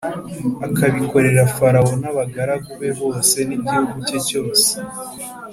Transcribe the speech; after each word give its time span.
akabikorera 0.67 1.41
Farawo 1.55 1.91
n’abagaragu 2.01 2.69
be 2.79 2.89
bose 2.99 3.35
n’igihugu 3.47 3.95
cye 4.07 4.17
cyose, 4.27 4.69